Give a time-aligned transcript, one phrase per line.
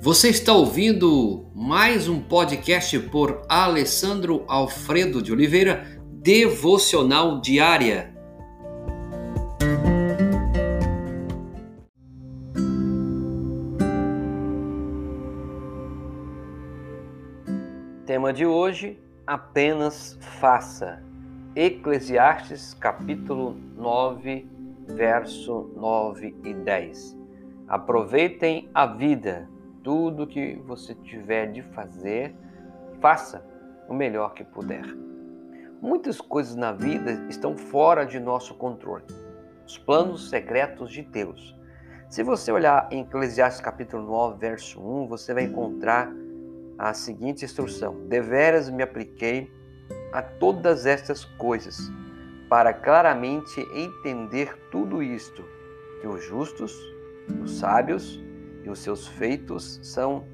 [0.00, 8.14] Você está ouvindo mais um podcast por Alessandro Alfredo de Oliveira, Devocional Diária.
[18.06, 21.02] Tema de hoje: apenas faça.
[21.56, 24.46] Eclesiastes capítulo 9,
[24.86, 27.18] verso 9 e 10.
[27.66, 29.48] Aproveitem a vida,
[29.88, 32.36] tudo que você tiver de fazer,
[33.00, 33.42] faça
[33.88, 34.84] o melhor que puder.
[35.80, 39.06] Muitas coisas na vida estão fora de nosso controle.
[39.66, 41.58] Os planos secretos de Deus.
[42.10, 46.12] Se você olhar em Eclesiastes capítulo 9, verso 1, você vai encontrar
[46.76, 49.50] a seguinte instrução: Deveras me apliquei
[50.12, 51.90] a todas estas coisas,
[52.46, 55.42] para claramente entender tudo isto,
[56.02, 56.78] que os justos,
[57.42, 58.27] os sábios
[58.68, 60.24] e os seus feitos são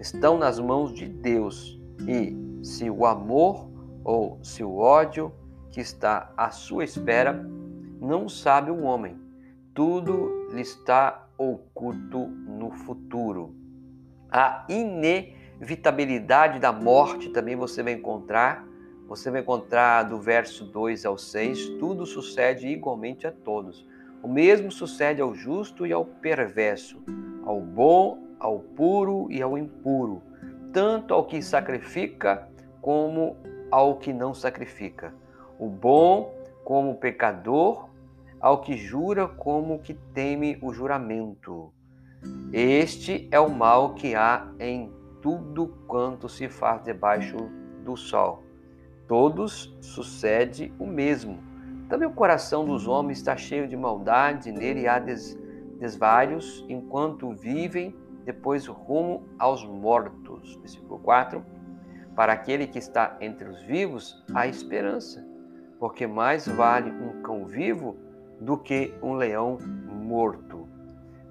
[0.00, 3.70] estão nas mãos de Deus, e se o amor
[4.02, 5.32] ou se o ódio
[5.70, 7.48] que está à sua espera,
[8.00, 9.16] não sabe o homem.
[9.72, 13.54] Tudo lhe está oculto no futuro.
[14.28, 18.66] A inevitabilidade da morte também você vai encontrar
[19.12, 23.86] você vai encontrar do verso 2 ao 6, tudo sucede igualmente a todos.
[24.22, 27.02] O mesmo sucede ao justo e ao perverso,
[27.44, 30.22] ao bom, ao puro e ao impuro,
[30.72, 32.48] tanto ao que sacrifica
[32.80, 33.36] como
[33.70, 35.14] ao que não sacrifica.
[35.58, 37.88] O bom como o pecador,
[38.40, 41.72] ao que jura como que teme o juramento.
[42.52, 47.36] Este é o mal que há em tudo quanto se faz debaixo
[47.84, 48.42] do sol
[49.12, 51.38] todos sucede o mesmo.
[51.86, 55.38] Também o coração dos homens está cheio de maldade, nele há des,
[55.82, 57.94] desvários, enquanto vivem,
[58.24, 60.56] depois rumo aos mortos.
[60.56, 61.44] Versículo 4.
[62.14, 65.26] Para aquele que está entre os vivos, há esperança,
[65.78, 67.96] porque mais vale um cão vivo
[68.40, 69.58] do que um leão
[69.90, 70.68] morto.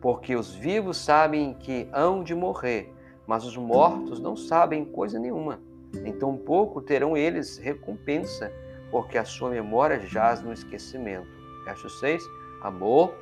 [0.00, 2.92] Porque os vivos sabem que hão de morrer,
[3.26, 5.60] mas os mortos não sabem coisa nenhuma
[6.04, 8.52] então pouco terão eles recompensa,
[8.90, 11.26] porque a sua memória jaz no esquecimento.
[11.64, 12.22] Verso 6:
[12.62, 13.14] Amor,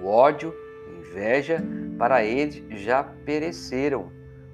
[0.00, 0.54] o ódio,
[0.98, 1.62] inveja,
[1.98, 4.12] para eles já pereceram.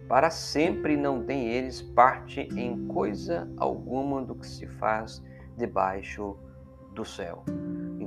[0.08, 5.22] Para sempre não têm eles parte em coisa alguma do que se faz
[5.56, 6.36] debaixo
[6.94, 7.44] do céu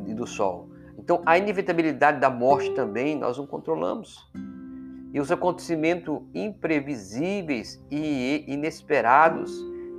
[0.06, 0.70] e do sol.
[0.98, 4.30] Então, a inevitabilidade da morte também nós não controlamos
[5.14, 9.54] e os acontecimentos imprevisíveis e inesperados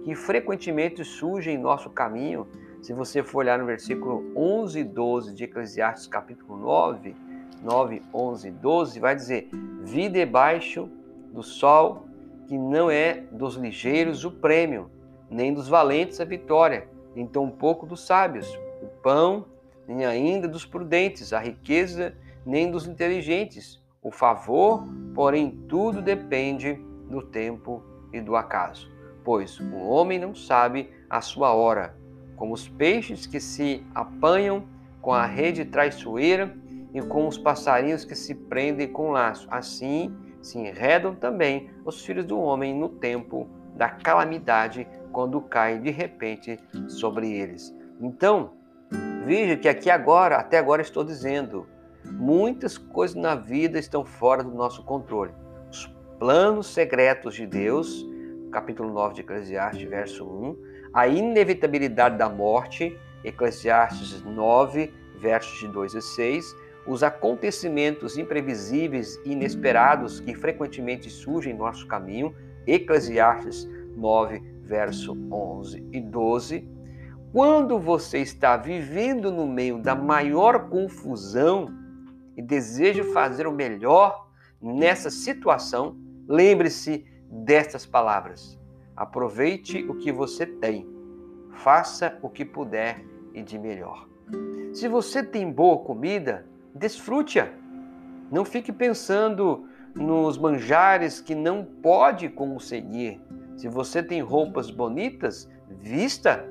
[0.04, 2.46] que frequentemente surgem em nosso caminho.
[2.82, 7.14] Se você for olhar no versículo 11 e 12 de Eclesiastes, capítulo 9,
[7.64, 9.48] 9, 11 e 12, vai dizer:
[9.80, 10.88] Vi debaixo
[11.32, 12.06] do sol
[12.46, 14.90] que não é dos ligeiros o prêmio,
[15.30, 16.86] nem dos valentes a vitória,
[17.16, 18.46] nem tampouco dos sábios
[18.82, 19.46] o pão,
[19.88, 22.14] nem ainda dos prudentes a riqueza,
[22.44, 26.74] nem dos inteligentes o favor, porém, tudo depende
[27.08, 27.82] do tempo
[28.12, 28.92] e do acaso,
[29.24, 31.96] pois o homem não sabe a sua hora,
[32.36, 34.64] como os peixes que se apanham
[35.00, 36.54] com a rede traiçoeira
[36.94, 39.46] e com os passarinhos que se prendem com laço.
[39.50, 45.90] Assim se enredam também os filhos do homem no tempo da calamidade, quando cai de
[45.90, 47.74] repente sobre eles.
[48.00, 48.52] Então,
[49.26, 51.66] veja que aqui agora, até agora estou dizendo,
[52.04, 55.32] Muitas coisas na vida estão fora do nosso controle.
[55.70, 55.86] Os
[56.18, 58.06] planos secretos de Deus,
[58.52, 60.56] capítulo 9 de Eclesiastes, verso 1,
[60.92, 66.54] a inevitabilidade da morte, Eclesiastes 9, versos de 2 a 6,
[66.86, 72.34] os acontecimentos imprevisíveis e inesperados que frequentemente surgem em nosso caminho,
[72.66, 76.68] Eclesiastes 9, verso 11 e 12.
[77.32, 81.84] Quando você está vivendo no meio da maior confusão,
[82.36, 84.28] e deseja fazer o melhor
[84.60, 85.96] nessa situação,
[86.28, 88.58] lembre-se destas palavras.
[88.96, 90.88] Aproveite o que você tem.
[91.52, 94.08] Faça o que puder e de melhor.
[94.72, 97.48] Se você tem boa comida, desfrute-a.
[98.30, 103.20] Não fique pensando nos manjares que não pode conseguir.
[103.56, 106.44] Se você tem roupas bonitas, vista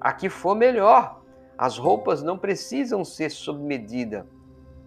[0.00, 1.22] a que for melhor.
[1.58, 4.26] As roupas não precisam ser sob medida.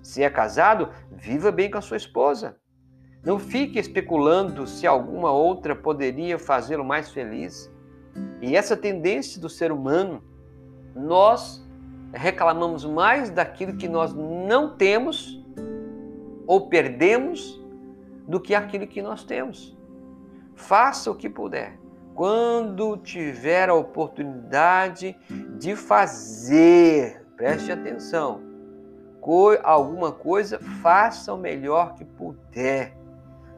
[0.02, 2.56] Se é casado, viva bem com a sua esposa.
[3.24, 7.70] Não fique especulando se alguma outra poderia fazê-lo mais feliz.
[8.42, 10.24] E essa tendência do ser humano,
[10.96, 11.67] nós
[12.14, 15.44] reclamamos mais daquilo que nós não temos
[16.46, 17.62] ou perdemos
[18.28, 19.78] do que aquilo que nós temos.
[20.56, 21.78] Faça o que puder.
[22.16, 25.16] Quando tiver a oportunidade
[25.58, 28.42] de fazer, preste atenção,
[29.64, 32.96] alguma coisa, faça o melhor que puder.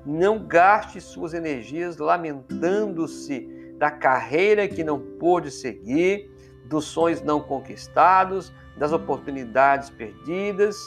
[0.05, 3.47] Não gaste suas energias lamentando-se
[3.77, 6.31] da carreira que não pôde seguir,
[6.69, 10.77] dos sonhos não conquistados, das oportunidades perdidas,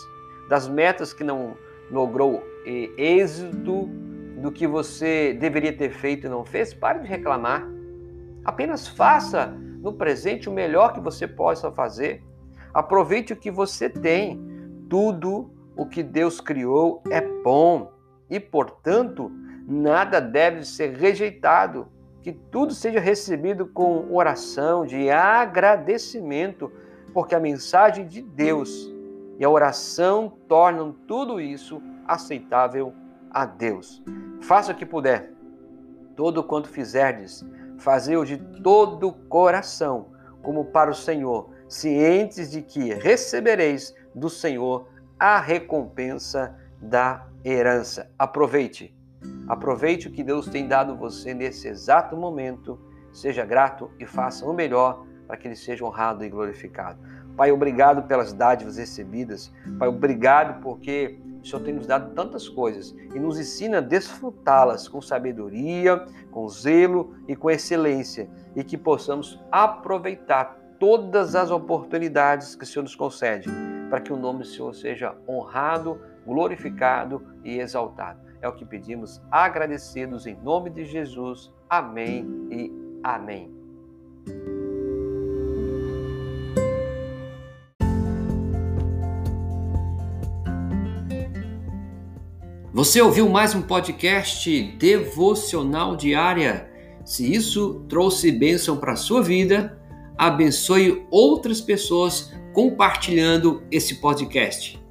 [0.49, 1.57] das metas que não
[1.91, 3.89] logrou êxito,
[4.43, 6.73] do que você deveria ter feito e não fez.
[6.73, 7.67] Pare de reclamar.
[8.45, 12.23] Apenas faça no presente o melhor que você possa fazer.
[12.73, 14.41] Aproveite o que você tem.
[14.89, 17.93] Tudo o que Deus criou é bom
[18.29, 19.31] e, portanto,
[19.67, 21.87] nada deve ser rejeitado
[22.23, 26.71] que tudo seja recebido com oração de agradecimento,
[27.13, 28.91] porque a mensagem de Deus
[29.39, 32.93] e a oração tornam tudo isso aceitável
[33.31, 34.03] a Deus.
[34.41, 35.33] Faça o que puder,
[36.15, 37.45] todo quanto fizerdes,
[37.79, 44.87] fazei-o de todo o coração, como para o Senhor, cientes de que recebereis do Senhor
[45.19, 48.11] a recompensa da herança.
[48.19, 48.95] Aproveite
[49.49, 52.79] Aproveite o que Deus tem dado você nesse exato momento,
[53.13, 56.99] seja grato e faça o melhor para que Ele seja honrado e glorificado.
[57.37, 59.53] Pai, obrigado pelas dádivas recebidas.
[59.79, 64.87] Pai, obrigado porque o Senhor tem nos dado tantas coisas e nos ensina a desfrutá-las
[64.87, 72.65] com sabedoria, com zelo e com excelência e que possamos aproveitar todas as oportunidades que
[72.65, 73.49] o Senhor nos concede
[73.89, 78.32] para que o nome do Senhor seja honrado, glorificado e exaltado.
[78.43, 81.53] É o que pedimos agradecidos em nome de Jesus.
[81.71, 82.73] Amém e
[83.05, 83.49] amém.
[92.73, 96.69] Você ouviu mais um podcast devocional diária?
[97.05, 99.81] Se isso trouxe bênção para a sua vida,
[100.19, 104.82] abençoe outras pessoas compartilhando esse podcast.